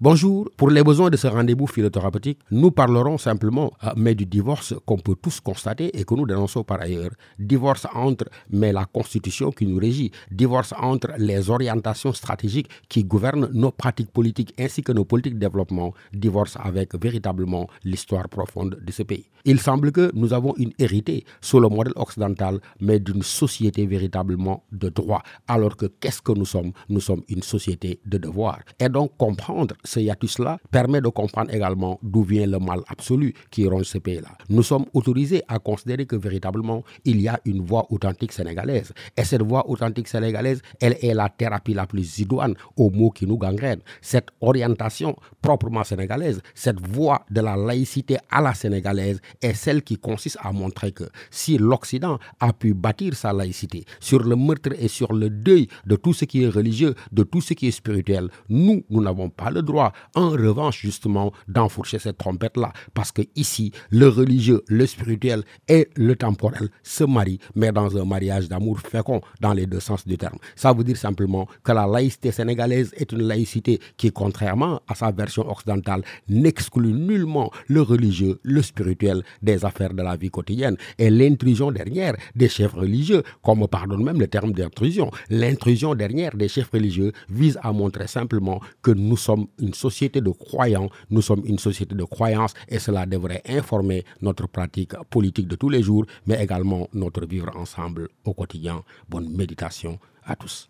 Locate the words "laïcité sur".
53.32-54.22